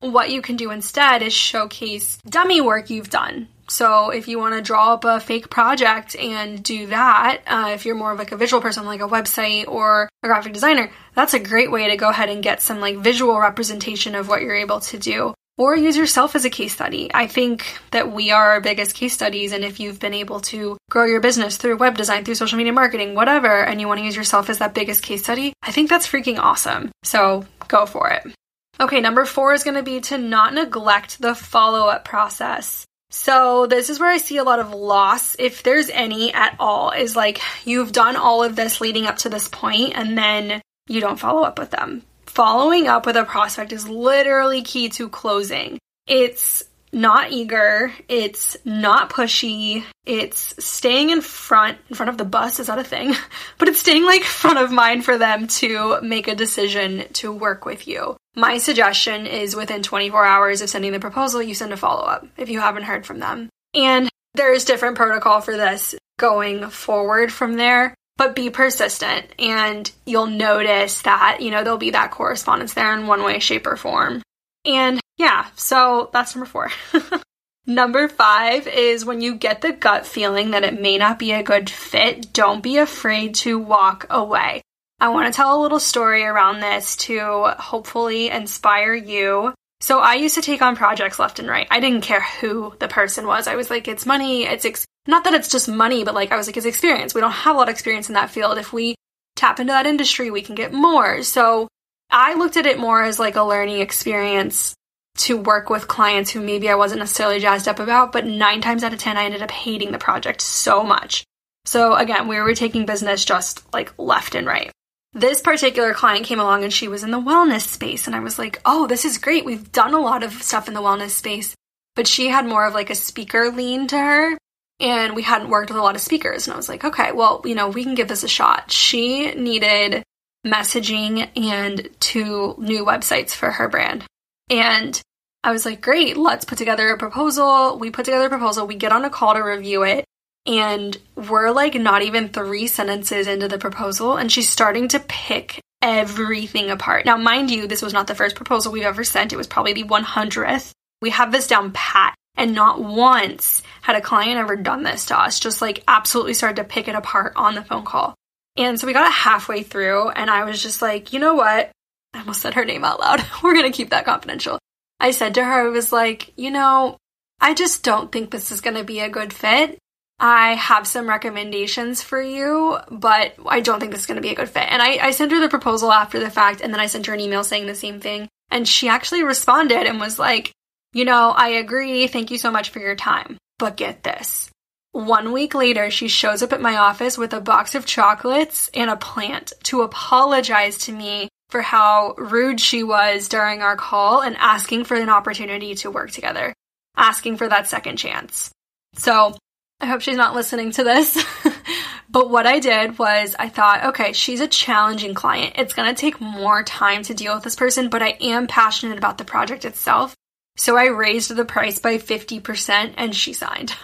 What 0.00 0.30
you 0.30 0.40
can 0.40 0.54
do 0.54 0.70
instead 0.70 1.22
is 1.22 1.32
showcase 1.32 2.18
dummy 2.28 2.60
work 2.60 2.90
you've 2.90 3.10
done. 3.10 3.48
So 3.68 4.10
if 4.10 4.28
you 4.28 4.38
want 4.38 4.54
to 4.54 4.62
draw 4.62 4.94
up 4.94 5.04
a 5.04 5.20
fake 5.20 5.50
project 5.50 6.16
and 6.16 6.62
do 6.62 6.86
that, 6.86 7.42
uh, 7.46 7.70
if 7.72 7.84
you're 7.84 7.94
more 7.94 8.12
of 8.12 8.18
like 8.18 8.32
a 8.32 8.36
visual 8.36 8.62
person, 8.62 8.84
like 8.84 9.00
a 9.00 9.08
website 9.08 9.68
or 9.68 10.08
a 10.22 10.26
graphic 10.26 10.52
designer, 10.52 10.90
that's 11.14 11.34
a 11.34 11.38
great 11.38 11.70
way 11.70 11.88
to 11.88 11.96
go 11.96 12.10
ahead 12.10 12.28
and 12.28 12.42
get 12.42 12.62
some 12.62 12.80
like 12.80 12.98
visual 12.98 13.38
representation 13.38 14.14
of 14.14 14.28
what 14.28 14.42
you're 14.42 14.54
able 14.54 14.80
to 14.80 14.98
do. 14.98 15.34
Or 15.56 15.76
use 15.76 15.96
yourself 15.96 16.34
as 16.34 16.44
a 16.44 16.50
case 16.50 16.72
study. 16.72 17.12
I 17.14 17.28
think 17.28 17.78
that 17.92 18.10
we 18.10 18.32
are 18.32 18.50
our 18.50 18.60
biggest 18.60 18.96
case 18.96 19.12
studies, 19.12 19.52
and 19.52 19.62
if 19.62 19.78
you've 19.78 20.00
been 20.00 20.12
able 20.12 20.40
to 20.40 20.76
grow 20.90 21.04
your 21.04 21.20
business 21.20 21.56
through 21.56 21.76
web 21.76 21.96
design, 21.96 22.24
through 22.24 22.34
social 22.34 22.58
media 22.58 22.72
marketing, 22.72 23.14
whatever, 23.14 23.62
and 23.62 23.80
you 23.80 23.86
want 23.86 24.00
to 24.00 24.04
use 24.04 24.16
yourself 24.16 24.50
as 24.50 24.58
that 24.58 24.74
biggest 24.74 25.04
case 25.04 25.22
study, 25.22 25.52
I 25.62 25.70
think 25.70 25.88
that's 25.88 26.08
freaking 26.08 26.40
awesome. 26.40 26.90
So 27.04 27.46
go 27.68 27.86
for 27.86 28.10
it. 28.10 28.34
Okay, 28.80 29.00
number 29.00 29.24
four 29.24 29.54
is 29.54 29.62
going 29.62 29.76
to 29.76 29.84
be 29.84 30.00
to 30.00 30.18
not 30.18 30.54
neglect 30.54 31.22
the 31.22 31.36
follow 31.36 31.86
up 31.86 32.04
process. 32.04 32.84
So 33.14 33.66
this 33.66 33.90
is 33.90 34.00
where 34.00 34.10
I 34.10 34.16
see 34.16 34.38
a 34.38 34.44
lot 34.44 34.58
of 34.58 34.74
loss, 34.74 35.36
if 35.38 35.62
there's 35.62 35.88
any 35.88 36.34
at 36.34 36.56
all, 36.58 36.90
is 36.90 37.14
like 37.14 37.40
you've 37.64 37.92
done 37.92 38.16
all 38.16 38.42
of 38.42 38.56
this 38.56 38.80
leading 38.80 39.06
up 39.06 39.18
to 39.18 39.28
this 39.28 39.48
point 39.48 39.92
and 39.94 40.18
then 40.18 40.60
you 40.88 41.00
don't 41.00 41.18
follow 41.18 41.42
up 41.42 41.56
with 41.56 41.70
them. 41.70 42.02
Following 42.26 42.88
up 42.88 43.06
with 43.06 43.16
a 43.16 43.24
prospect 43.24 43.72
is 43.72 43.88
literally 43.88 44.62
key 44.62 44.88
to 44.90 45.08
closing. 45.08 45.78
It's 46.08 46.64
not 46.92 47.30
eager, 47.30 47.92
it's 48.08 48.56
not 48.64 49.10
pushy, 49.10 49.84
it's 50.04 50.56
staying 50.62 51.10
in 51.10 51.20
front 51.20 51.78
in 51.88 51.94
front 51.94 52.10
of 52.10 52.18
the 52.18 52.24
bus, 52.24 52.58
is 52.58 52.66
that 52.66 52.80
a 52.80 52.84
thing? 52.84 53.14
But 53.58 53.68
it's 53.68 53.78
staying 53.78 54.04
like 54.04 54.24
front 54.24 54.58
of 54.58 54.72
mind 54.72 55.04
for 55.04 55.16
them 55.16 55.46
to 55.62 56.00
make 56.02 56.26
a 56.26 56.34
decision 56.34 57.04
to 57.14 57.32
work 57.32 57.64
with 57.64 57.86
you. 57.86 58.16
My 58.36 58.58
suggestion 58.58 59.26
is 59.26 59.54
within 59.54 59.82
24 59.82 60.24
hours 60.24 60.60
of 60.60 60.68
sending 60.68 60.92
the 60.92 60.98
proposal, 60.98 61.42
you 61.42 61.54
send 61.54 61.72
a 61.72 61.76
follow 61.76 62.02
up 62.02 62.26
if 62.36 62.48
you 62.48 62.60
haven't 62.60 62.82
heard 62.82 63.06
from 63.06 63.20
them. 63.20 63.48
And 63.74 64.08
there's 64.34 64.64
different 64.64 64.96
protocol 64.96 65.40
for 65.40 65.56
this 65.56 65.94
going 66.18 66.68
forward 66.70 67.32
from 67.32 67.54
there, 67.54 67.94
but 68.16 68.34
be 68.34 68.50
persistent 68.50 69.26
and 69.38 69.90
you'll 70.04 70.26
notice 70.26 71.02
that, 71.02 71.38
you 71.40 71.50
know, 71.50 71.62
there'll 71.62 71.78
be 71.78 71.90
that 71.90 72.10
correspondence 72.10 72.74
there 72.74 72.92
in 72.98 73.06
one 73.06 73.22
way, 73.22 73.38
shape, 73.38 73.66
or 73.66 73.76
form. 73.76 74.22
And 74.64 75.00
yeah, 75.16 75.46
so 75.54 76.10
that's 76.12 76.34
number 76.34 76.46
four. 76.46 76.70
number 77.66 78.08
five 78.08 78.66
is 78.66 79.04
when 79.04 79.20
you 79.20 79.36
get 79.36 79.60
the 79.60 79.72
gut 79.72 80.06
feeling 80.06 80.50
that 80.50 80.64
it 80.64 80.80
may 80.80 80.98
not 80.98 81.20
be 81.20 81.32
a 81.32 81.42
good 81.42 81.70
fit, 81.70 82.32
don't 82.32 82.62
be 82.62 82.78
afraid 82.78 83.36
to 83.36 83.58
walk 83.60 84.06
away. 84.10 84.62
I 85.04 85.08
want 85.08 85.30
to 85.30 85.36
tell 85.36 85.60
a 85.60 85.60
little 85.60 85.80
story 85.80 86.24
around 86.24 86.60
this 86.60 86.96
to 86.96 87.52
hopefully 87.58 88.30
inspire 88.30 88.94
you. 88.94 89.52
So 89.82 89.98
I 89.98 90.14
used 90.14 90.34
to 90.36 90.40
take 90.40 90.62
on 90.62 90.76
projects 90.76 91.18
left 91.18 91.38
and 91.38 91.46
right. 91.46 91.66
I 91.70 91.78
didn't 91.78 92.00
care 92.00 92.22
who 92.40 92.74
the 92.78 92.88
person 92.88 93.26
was. 93.26 93.46
I 93.46 93.54
was 93.54 93.68
like, 93.68 93.86
it's 93.86 94.06
money. 94.06 94.44
It's 94.44 94.64
ex- 94.64 94.86
not 95.06 95.24
that 95.24 95.34
it's 95.34 95.50
just 95.50 95.68
money, 95.68 96.04
but 96.04 96.14
like 96.14 96.32
I 96.32 96.38
was 96.38 96.46
like, 96.46 96.56
it's 96.56 96.64
experience. 96.64 97.14
We 97.14 97.20
don't 97.20 97.32
have 97.32 97.54
a 97.54 97.58
lot 97.58 97.68
of 97.68 97.74
experience 97.74 98.08
in 98.08 98.14
that 98.14 98.30
field. 98.30 98.56
If 98.56 98.72
we 98.72 98.94
tap 99.36 99.60
into 99.60 99.74
that 99.74 99.84
industry, 99.84 100.30
we 100.30 100.40
can 100.40 100.54
get 100.54 100.72
more. 100.72 101.22
So 101.22 101.68
I 102.10 102.32
looked 102.32 102.56
at 102.56 102.64
it 102.64 102.80
more 102.80 103.02
as 103.02 103.18
like 103.18 103.36
a 103.36 103.42
learning 103.42 103.80
experience 103.80 104.72
to 105.18 105.36
work 105.36 105.68
with 105.68 105.86
clients 105.86 106.30
who 106.30 106.40
maybe 106.40 106.70
I 106.70 106.76
wasn't 106.76 107.00
necessarily 107.00 107.40
jazzed 107.40 107.68
up 107.68 107.78
about, 107.78 108.10
but 108.10 108.24
nine 108.24 108.62
times 108.62 108.82
out 108.82 108.94
of 108.94 109.00
10, 109.00 109.18
I 109.18 109.26
ended 109.26 109.42
up 109.42 109.50
hating 109.50 109.92
the 109.92 109.98
project 109.98 110.40
so 110.40 110.82
much. 110.82 111.24
So 111.66 111.94
again, 111.94 112.26
we 112.26 112.40
were 112.40 112.54
taking 112.54 112.86
business 112.86 113.22
just 113.26 113.70
like 113.74 113.92
left 113.98 114.34
and 114.34 114.46
right 114.46 114.70
this 115.14 115.40
particular 115.40 115.94
client 115.94 116.26
came 116.26 116.40
along 116.40 116.64
and 116.64 116.72
she 116.72 116.88
was 116.88 117.04
in 117.04 117.10
the 117.10 117.20
wellness 117.20 117.62
space. 117.62 118.06
And 118.06 118.14
I 118.14 118.20
was 118.20 118.38
like, 118.38 118.60
oh, 118.64 118.86
this 118.86 119.04
is 119.04 119.18
great. 119.18 119.44
We've 119.44 119.72
done 119.72 119.94
a 119.94 120.00
lot 120.00 120.22
of 120.22 120.42
stuff 120.42 120.68
in 120.68 120.74
the 120.74 120.82
wellness 120.82 121.10
space. 121.10 121.54
But 121.94 122.08
she 122.08 122.28
had 122.28 122.46
more 122.46 122.66
of 122.66 122.74
like 122.74 122.90
a 122.90 122.96
speaker 122.96 123.50
lean 123.50 123.86
to 123.88 123.98
her. 123.98 124.38
And 124.80 125.14
we 125.14 125.22
hadn't 125.22 125.50
worked 125.50 125.70
with 125.70 125.78
a 125.78 125.82
lot 125.82 125.94
of 125.94 126.00
speakers. 126.00 126.46
And 126.46 126.54
I 126.54 126.56
was 126.56 126.68
like, 126.68 126.84
okay, 126.84 127.12
well, 127.12 127.42
you 127.44 127.54
know, 127.54 127.68
we 127.68 127.84
can 127.84 127.94
give 127.94 128.08
this 128.08 128.24
a 128.24 128.28
shot. 128.28 128.72
She 128.72 129.32
needed 129.34 130.02
messaging 130.44 131.30
and 131.36 131.88
two 132.00 132.54
new 132.58 132.84
websites 132.84 133.30
for 133.30 133.50
her 133.50 133.68
brand. 133.68 134.04
And 134.50 135.00
I 135.42 135.52
was 135.52 135.64
like, 135.64 135.80
great, 135.80 136.16
let's 136.16 136.44
put 136.44 136.58
together 136.58 136.88
a 136.88 136.98
proposal. 136.98 137.78
We 137.78 137.90
put 137.90 138.04
together 138.04 138.26
a 138.26 138.30
proposal, 138.30 138.66
we 138.66 138.76
get 138.76 138.92
on 138.92 139.04
a 139.04 139.10
call 139.10 139.34
to 139.34 139.40
review 139.40 139.84
it, 139.84 140.04
and 140.46 140.96
we're 141.14 141.50
like 141.50 141.74
not 141.74 142.02
even 142.02 142.28
three 142.28 142.66
sentences 142.66 143.26
into 143.26 143.48
the 143.48 143.58
proposal, 143.58 144.16
and 144.16 144.30
she's 144.30 144.48
starting 144.48 144.88
to 144.88 145.00
pick 145.00 145.60
everything 145.80 146.70
apart. 146.70 147.04
Now, 147.04 147.16
mind 147.16 147.50
you, 147.50 147.66
this 147.66 147.82
was 147.82 147.92
not 147.92 148.06
the 148.06 148.14
first 148.14 148.36
proposal 148.36 148.72
we've 148.72 148.84
ever 148.84 149.04
sent, 149.04 149.32
it 149.32 149.36
was 149.36 149.46
probably 149.46 149.72
the 149.72 149.84
100th. 149.84 150.72
We 151.00 151.10
have 151.10 151.32
this 151.32 151.46
down 151.46 151.72
pat, 151.72 152.14
and 152.36 152.54
not 152.54 152.82
once 152.82 153.62
had 153.82 153.96
a 153.96 154.00
client 154.00 154.38
ever 154.38 154.56
done 154.56 154.82
this 154.82 155.06
to 155.06 155.18
us, 155.18 155.38
just 155.38 155.62
like 155.62 155.84
absolutely 155.86 156.34
started 156.34 156.56
to 156.56 156.68
pick 156.68 156.88
it 156.88 156.94
apart 156.94 157.34
on 157.36 157.54
the 157.54 157.62
phone 157.62 157.84
call. 157.84 158.14
And 158.56 158.78
so 158.78 158.86
we 158.86 158.92
got 158.92 159.06
it 159.06 159.12
halfway 159.12 159.62
through, 159.62 160.10
and 160.10 160.30
I 160.30 160.44
was 160.44 160.62
just 160.62 160.80
like, 160.80 161.12
you 161.12 161.18
know 161.18 161.34
what? 161.34 161.70
I 162.14 162.20
almost 162.20 162.40
said 162.40 162.54
her 162.54 162.64
name 162.64 162.84
out 162.84 163.00
loud. 163.00 163.24
We're 163.42 163.54
gonna 163.54 163.72
keep 163.72 163.90
that 163.90 164.04
confidential. 164.04 164.58
I 165.00 165.10
said 165.10 165.34
to 165.34 165.44
her, 165.44 165.66
I 165.66 165.68
was 165.68 165.92
like, 165.92 166.32
you 166.36 166.50
know, 166.50 166.96
I 167.40 167.52
just 167.54 167.82
don't 167.82 168.12
think 168.12 168.30
this 168.30 168.52
is 168.52 168.60
gonna 168.60 168.84
be 168.84 169.00
a 169.00 169.08
good 169.08 169.32
fit. 169.32 169.78
I 170.18 170.54
have 170.54 170.86
some 170.86 171.08
recommendations 171.08 172.02
for 172.02 172.22
you, 172.22 172.78
but 172.90 173.34
I 173.46 173.60
don't 173.60 173.80
think 173.80 173.92
this 173.92 174.02
is 174.02 174.06
going 174.06 174.16
to 174.16 174.22
be 174.22 174.30
a 174.30 174.34
good 174.34 174.48
fit. 174.48 174.70
And 174.70 174.80
I, 174.80 175.06
I 175.06 175.10
sent 175.10 175.32
her 175.32 175.40
the 175.40 175.48
proposal 175.48 175.92
after 175.92 176.20
the 176.20 176.30
fact, 176.30 176.60
and 176.60 176.72
then 176.72 176.80
I 176.80 176.86
sent 176.86 177.06
her 177.06 177.14
an 177.14 177.20
email 177.20 177.42
saying 177.42 177.66
the 177.66 177.74
same 177.74 178.00
thing. 178.00 178.28
And 178.50 178.68
she 178.68 178.88
actually 178.88 179.24
responded 179.24 179.86
and 179.86 179.98
was 179.98 180.18
like, 180.18 180.52
You 180.92 181.04
know, 181.04 181.30
I 181.36 181.48
agree. 181.48 182.06
Thank 182.06 182.30
you 182.30 182.38
so 182.38 182.50
much 182.50 182.70
for 182.70 182.78
your 182.78 182.94
time. 182.94 183.38
But 183.58 183.76
get 183.76 184.04
this. 184.04 184.50
One 184.92 185.32
week 185.32 185.54
later, 185.54 185.90
she 185.90 186.06
shows 186.06 186.40
up 186.42 186.52
at 186.52 186.60
my 186.60 186.76
office 186.76 187.18
with 187.18 187.32
a 187.32 187.40
box 187.40 187.74
of 187.74 187.84
chocolates 187.84 188.70
and 188.74 188.88
a 188.88 188.96
plant 188.96 189.52
to 189.64 189.82
apologize 189.82 190.78
to 190.78 190.92
me 190.92 191.28
for 191.48 191.62
how 191.62 192.14
rude 192.16 192.60
she 192.60 192.84
was 192.84 193.28
during 193.28 193.60
our 193.60 193.76
call 193.76 194.22
and 194.22 194.36
asking 194.36 194.84
for 194.84 194.94
an 194.94 195.08
opportunity 195.08 195.74
to 195.76 195.90
work 195.90 196.12
together, 196.12 196.54
asking 196.96 197.36
for 197.36 197.48
that 197.48 197.66
second 197.66 197.96
chance. 197.96 198.52
So 198.94 199.36
I 199.80 199.86
hope 199.86 200.00
she's 200.00 200.16
not 200.16 200.34
listening 200.34 200.70
to 200.72 200.84
this. 200.84 201.22
but 202.08 202.30
what 202.30 202.46
I 202.46 202.58
did 202.60 202.98
was 202.98 203.34
I 203.38 203.48
thought, 203.48 203.86
okay, 203.86 204.12
she's 204.12 204.40
a 204.40 204.48
challenging 204.48 205.14
client. 205.14 205.54
It's 205.56 205.74
going 205.74 205.92
to 205.92 206.00
take 206.00 206.20
more 206.20 206.62
time 206.62 207.02
to 207.04 207.14
deal 207.14 207.34
with 207.34 207.44
this 207.44 207.56
person, 207.56 207.88
but 207.88 208.02
I 208.02 208.16
am 208.20 208.46
passionate 208.46 208.98
about 208.98 209.18
the 209.18 209.24
project 209.24 209.64
itself. 209.64 210.14
So 210.56 210.76
I 210.76 210.86
raised 210.86 211.34
the 211.34 211.44
price 211.44 211.80
by 211.80 211.98
50% 211.98 212.94
and 212.96 213.14
she 213.14 213.32
signed. 213.32 213.74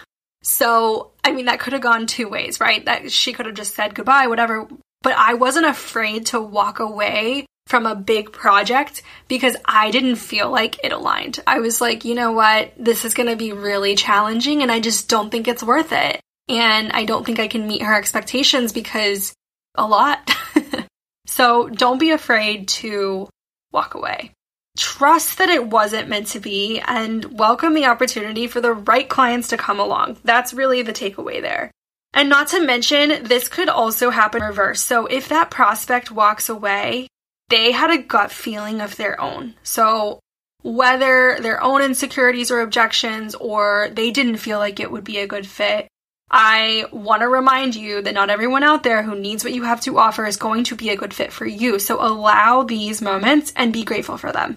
So, 0.42 1.11
I 1.25 1.32
mean, 1.32 1.47
that 1.47 1.61
could 1.61 1.73
have 1.73 1.82
gone 1.82 2.06
two 2.06 2.28
ways, 2.28 2.61
right? 2.61 2.85
That 2.85 3.12
she 3.12 3.32
could 3.32 3.47
have 3.47 3.56
just 3.56 3.75
said 3.75 3.94
goodbye, 3.94 4.28
whatever. 4.28 4.68
But 5.02 5.14
I 5.16 5.35
wasn't 5.35 5.66
afraid 5.66 6.26
to 6.26 6.40
walk 6.40 6.78
away 6.78 7.47
from 7.70 7.86
a 7.86 7.94
big 7.94 8.32
project 8.32 9.02
because 9.28 9.56
I 9.64 9.92
didn't 9.92 10.16
feel 10.16 10.50
like 10.50 10.84
it 10.84 10.90
aligned. 10.90 11.38
I 11.46 11.60
was 11.60 11.80
like, 11.80 12.04
you 12.04 12.16
know 12.16 12.32
what? 12.32 12.72
This 12.76 13.04
is 13.04 13.14
going 13.14 13.28
to 13.28 13.36
be 13.36 13.52
really 13.52 13.94
challenging 13.94 14.62
and 14.62 14.72
I 14.72 14.80
just 14.80 15.08
don't 15.08 15.30
think 15.30 15.46
it's 15.46 15.62
worth 15.62 15.92
it. 15.92 16.20
And 16.48 16.90
I 16.90 17.04
don't 17.04 17.24
think 17.24 17.38
I 17.38 17.46
can 17.46 17.68
meet 17.68 17.82
her 17.82 17.94
expectations 17.94 18.72
because 18.72 19.32
a 19.76 19.86
lot. 19.86 20.28
so 21.26 21.68
don't 21.68 22.00
be 22.00 22.10
afraid 22.10 22.66
to 22.68 23.28
walk 23.70 23.94
away. 23.94 24.32
Trust 24.76 25.38
that 25.38 25.48
it 25.48 25.68
wasn't 25.68 26.08
meant 26.08 26.26
to 26.28 26.40
be 26.40 26.80
and 26.80 27.38
welcome 27.38 27.74
the 27.74 27.86
opportunity 27.86 28.48
for 28.48 28.60
the 28.60 28.72
right 28.72 29.08
clients 29.08 29.48
to 29.48 29.56
come 29.56 29.78
along. 29.78 30.16
That's 30.24 30.52
really 30.52 30.82
the 30.82 30.92
takeaway 30.92 31.40
there. 31.40 31.70
And 32.12 32.28
not 32.28 32.48
to 32.48 32.66
mention, 32.66 33.22
this 33.22 33.46
could 33.46 33.68
also 33.68 34.10
happen 34.10 34.42
in 34.42 34.48
reverse. 34.48 34.82
So 34.82 35.06
if 35.06 35.28
that 35.28 35.52
prospect 35.52 36.10
walks 36.10 36.48
away 36.48 37.06
they 37.50 37.73
had 37.73 37.90
a 37.90 38.02
gut 38.02 38.30
feeling 38.30 38.80
of 38.80 38.97
their 38.97 39.21
own. 39.21 39.54
So, 39.62 40.21
whether 40.62 41.38
their 41.40 41.62
own 41.62 41.83
insecurities 41.83 42.50
or 42.50 42.61
objections, 42.61 43.35
or 43.35 43.90
they 43.92 44.11
didn't 44.11 44.37
feel 44.37 44.59
like 44.59 44.80
it 44.80 44.90
would 44.90 45.04
be 45.04 45.19
a 45.19 45.26
good 45.26 45.47
fit, 45.47 45.88
I 46.30 46.85
want 46.92 47.23
to 47.23 47.28
remind 47.28 47.75
you 47.75 48.02
that 48.02 48.14
not 48.14 48.30
everyone 48.30 48.62
out 48.62 48.85
there 48.85 49.02
who 49.02 49.19
needs 49.19 49.42
what 49.42 49.52
you 49.52 49.64
have 49.64 49.80
to 49.83 49.99
offer 49.99 50.25
is 50.26 50.37
going 50.37 50.64
to 50.64 50.76
be 50.76 50.90
a 50.90 50.97
good 50.97 51.12
fit 51.12 51.33
for 51.33 51.47
you. 51.47 51.78
So, 51.78 52.00
allow 52.00 52.62
these 52.62 53.02
moments 53.02 53.52
and 53.57 53.73
be 53.73 53.85
grateful 53.85 54.16
for 54.16 54.33
them. 54.33 54.54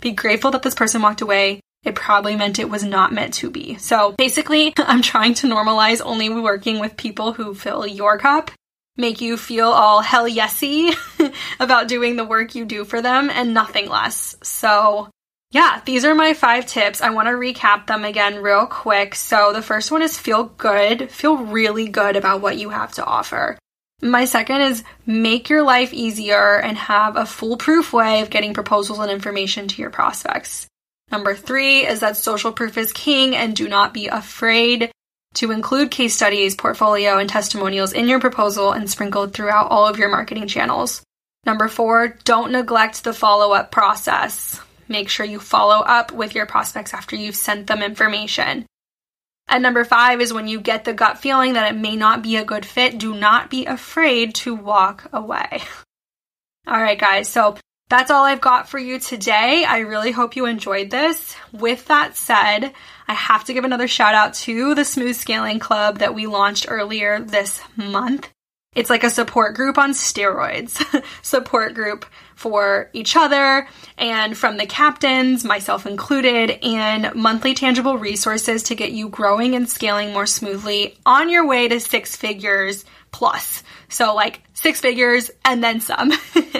Be 0.00 0.12
grateful 0.12 0.50
that 0.50 0.62
this 0.62 0.74
person 0.74 1.02
walked 1.02 1.20
away. 1.20 1.60
It 1.84 1.94
probably 1.94 2.34
meant 2.34 2.58
it 2.58 2.70
was 2.70 2.82
not 2.82 3.12
meant 3.12 3.34
to 3.34 3.50
be. 3.50 3.76
So 3.76 4.12
basically, 4.12 4.72
I'm 4.78 5.02
trying 5.02 5.34
to 5.34 5.46
normalize 5.46 6.00
only 6.04 6.28
working 6.30 6.80
with 6.80 6.96
people 6.96 7.34
who 7.34 7.54
fill 7.54 7.86
your 7.86 8.18
cup 8.18 8.50
make 8.96 9.20
you 9.20 9.36
feel 9.36 9.68
all 9.68 10.00
hell 10.00 10.28
yesy 10.28 10.94
about 11.60 11.88
doing 11.88 12.16
the 12.16 12.24
work 12.24 12.54
you 12.54 12.64
do 12.64 12.84
for 12.84 13.02
them 13.02 13.30
and 13.30 13.54
nothing 13.54 13.88
less. 13.88 14.36
So, 14.42 15.08
yeah, 15.50 15.80
these 15.84 16.04
are 16.04 16.14
my 16.14 16.34
five 16.34 16.66
tips. 16.66 17.00
I 17.00 17.10
want 17.10 17.28
to 17.28 17.32
recap 17.32 17.86
them 17.86 18.04
again 18.04 18.42
real 18.42 18.66
quick. 18.66 19.14
So, 19.14 19.52
the 19.52 19.62
first 19.62 19.90
one 19.90 20.02
is 20.02 20.18
feel 20.18 20.44
good, 20.44 21.10
feel 21.10 21.36
really 21.36 21.88
good 21.88 22.16
about 22.16 22.40
what 22.40 22.58
you 22.58 22.70
have 22.70 22.92
to 22.92 23.04
offer. 23.04 23.58
My 24.02 24.24
second 24.26 24.60
is 24.60 24.84
make 25.06 25.48
your 25.48 25.62
life 25.62 25.92
easier 25.92 26.58
and 26.60 26.76
have 26.76 27.16
a 27.16 27.26
foolproof 27.26 27.92
way 27.92 28.20
of 28.20 28.30
getting 28.30 28.52
proposals 28.52 28.98
and 28.98 29.10
information 29.10 29.68
to 29.68 29.80
your 29.80 29.90
prospects. 29.90 30.66
Number 31.10 31.34
three 31.34 31.86
is 31.86 32.00
that 32.00 32.16
social 32.16 32.52
proof 32.52 32.76
is 32.76 32.92
king 32.92 33.36
and 33.36 33.54
do 33.54 33.68
not 33.68 33.94
be 33.94 34.08
afraid 34.08 34.90
to 35.34 35.50
include 35.50 35.90
case 35.90 36.14
studies, 36.14 36.54
portfolio, 36.54 37.18
and 37.18 37.28
testimonials 37.28 37.92
in 37.92 38.08
your 38.08 38.20
proposal 38.20 38.72
and 38.72 38.88
sprinkled 38.88 39.32
throughout 39.32 39.70
all 39.70 39.86
of 39.86 39.98
your 39.98 40.08
marketing 40.08 40.46
channels. 40.46 41.02
Number 41.44 41.68
four, 41.68 42.16
don't 42.24 42.52
neglect 42.52 43.04
the 43.04 43.12
follow 43.12 43.52
up 43.52 43.70
process. 43.70 44.60
Make 44.88 45.08
sure 45.08 45.26
you 45.26 45.40
follow 45.40 45.80
up 45.84 46.12
with 46.12 46.34
your 46.34 46.46
prospects 46.46 46.94
after 46.94 47.16
you've 47.16 47.36
sent 47.36 47.66
them 47.66 47.82
information. 47.82 48.66
And 49.48 49.62
number 49.62 49.84
five 49.84 50.20
is 50.20 50.32
when 50.32 50.48
you 50.48 50.60
get 50.60 50.84
the 50.84 50.94
gut 50.94 51.18
feeling 51.18 51.54
that 51.54 51.72
it 51.72 51.76
may 51.76 51.96
not 51.96 52.22
be 52.22 52.36
a 52.36 52.44
good 52.44 52.64
fit, 52.64 52.98
do 52.98 53.14
not 53.14 53.50
be 53.50 53.66
afraid 53.66 54.34
to 54.36 54.54
walk 54.54 55.08
away. 55.12 55.62
All 56.66 56.80
right, 56.80 56.98
guys, 56.98 57.28
so 57.28 57.56
that's 57.88 58.10
all 58.10 58.24
I've 58.24 58.40
got 58.40 58.68
for 58.68 58.78
you 58.78 58.98
today. 58.98 59.64
I 59.64 59.80
really 59.80 60.10
hope 60.10 60.36
you 60.36 60.46
enjoyed 60.46 60.90
this. 60.90 61.36
With 61.52 61.86
that 61.86 62.16
said, 62.16 62.72
I 63.06 63.14
have 63.14 63.44
to 63.44 63.52
give 63.52 63.64
another 63.64 63.88
shout 63.88 64.14
out 64.14 64.34
to 64.34 64.74
the 64.74 64.84
Smooth 64.84 65.16
Scaling 65.16 65.58
Club 65.58 65.98
that 65.98 66.14
we 66.14 66.26
launched 66.26 66.66
earlier 66.68 67.20
this 67.20 67.60
month. 67.76 68.28
It's 68.74 68.90
like 68.90 69.04
a 69.04 69.10
support 69.10 69.54
group 69.54 69.78
on 69.78 69.92
steroids, 69.92 70.82
support 71.22 71.74
group 71.74 72.06
for 72.34 72.90
each 72.92 73.16
other 73.16 73.68
and 73.96 74.36
from 74.36 74.56
the 74.56 74.66
captains, 74.66 75.44
myself 75.44 75.86
included, 75.86 76.50
and 76.62 77.14
monthly 77.14 77.54
tangible 77.54 77.96
resources 77.96 78.64
to 78.64 78.74
get 78.74 78.90
you 78.90 79.08
growing 79.08 79.54
and 79.54 79.68
scaling 79.68 80.12
more 80.12 80.26
smoothly 80.26 80.98
on 81.06 81.28
your 81.28 81.46
way 81.46 81.68
to 81.68 81.78
six 81.78 82.16
figures 82.16 82.84
plus. 83.12 83.62
So, 83.88 84.14
like 84.14 84.42
six 84.54 84.80
figures 84.80 85.30
and 85.44 85.62
then 85.62 85.80
some. 85.80 86.12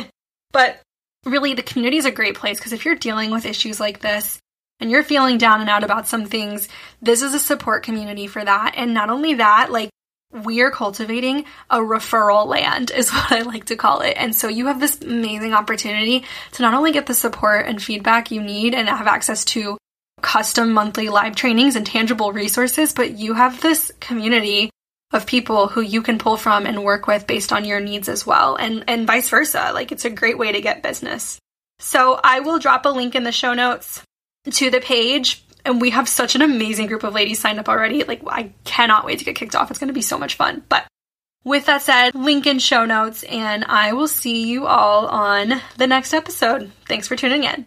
but 0.52 0.80
really, 1.24 1.54
the 1.54 1.62
community 1.62 1.96
is 1.96 2.04
a 2.04 2.10
great 2.10 2.36
place 2.36 2.58
because 2.58 2.72
if 2.72 2.84
you're 2.84 2.94
dealing 2.94 3.30
with 3.30 3.46
issues 3.46 3.80
like 3.80 4.00
this, 4.00 4.38
and 4.80 4.90
you're 4.90 5.04
feeling 5.04 5.38
down 5.38 5.60
and 5.60 5.70
out 5.70 5.84
about 5.84 6.08
some 6.08 6.26
things, 6.26 6.68
this 7.00 7.22
is 7.22 7.32
a 7.32 7.38
support 7.38 7.82
community 7.84 8.26
for 8.26 8.44
that. 8.44 8.74
And 8.76 8.92
not 8.92 9.08
only 9.08 9.34
that, 9.34 9.70
like 9.70 9.90
we 10.32 10.62
are 10.62 10.70
cultivating 10.70 11.44
a 11.70 11.78
referral 11.78 12.46
land 12.46 12.90
is 12.90 13.10
what 13.12 13.32
I 13.32 13.42
like 13.42 13.66
to 13.66 13.76
call 13.76 14.00
it. 14.00 14.14
And 14.16 14.34
so 14.34 14.48
you 14.48 14.66
have 14.66 14.80
this 14.80 15.00
amazing 15.00 15.54
opportunity 15.54 16.24
to 16.52 16.62
not 16.62 16.74
only 16.74 16.92
get 16.92 17.06
the 17.06 17.14
support 17.14 17.66
and 17.66 17.82
feedback 17.82 18.30
you 18.30 18.42
need 18.42 18.74
and 18.74 18.88
have 18.88 19.06
access 19.06 19.44
to 19.46 19.78
custom 20.22 20.72
monthly 20.72 21.08
live 21.08 21.36
trainings 21.36 21.76
and 21.76 21.86
tangible 21.86 22.32
resources, 22.32 22.92
but 22.92 23.12
you 23.12 23.34
have 23.34 23.60
this 23.60 23.92
community 24.00 24.70
of 25.14 25.26
people 25.26 25.68
who 25.68 25.80
you 25.80 26.02
can 26.02 26.18
pull 26.18 26.36
from 26.36 26.66
and 26.66 26.84
work 26.84 27.06
with 27.06 27.26
based 27.26 27.52
on 27.52 27.64
your 27.64 27.80
needs 27.80 28.08
as 28.08 28.26
well 28.26 28.56
and 28.56 28.84
and 28.88 29.06
vice 29.06 29.30
versa. 29.30 29.70
Like 29.72 29.92
it's 29.92 30.04
a 30.04 30.10
great 30.10 30.38
way 30.38 30.52
to 30.52 30.60
get 30.60 30.82
business. 30.82 31.38
So 31.78 32.18
I 32.22 32.40
will 32.40 32.58
drop 32.58 32.84
a 32.86 32.90
link 32.90 33.14
in 33.14 33.24
the 33.24 33.32
show 33.32 33.54
notes 33.54 34.02
to 34.50 34.70
the 34.70 34.80
page. 34.80 35.44
And 35.66 35.80
we 35.80 35.90
have 35.90 36.08
such 36.08 36.34
an 36.34 36.42
amazing 36.42 36.88
group 36.88 37.04
of 37.04 37.14
ladies 37.14 37.38
signed 37.38 37.58
up 37.58 37.70
already. 37.70 38.04
Like, 38.04 38.20
I 38.26 38.52
cannot 38.64 39.06
wait 39.06 39.20
to 39.20 39.24
get 39.24 39.36
kicked 39.36 39.54
off. 39.56 39.70
It's 39.70 39.78
going 39.78 39.88
to 39.88 39.94
be 39.94 40.02
so 40.02 40.18
much 40.18 40.34
fun. 40.34 40.62
But 40.68 40.86
with 41.42 41.66
that 41.66 41.80
said, 41.80 42.14
link 42.14 42.46
in 42.46 42.58
show 42.58 42.84
notes, 42.84 43.22
and 43.22 43.64
I 43.64 43.94
will 43.94 44.08
see 44.08 44.46
you 44.46 44.66
all 44.66 45.06
on 45.06 45.60
the 45.78 45.86
next 45.86 46.12
episode. 46.12 46.70
Thanks 46.86 47.08
for 47.08 47.16
tuning 47.16 47.44
in. 47.44 47.62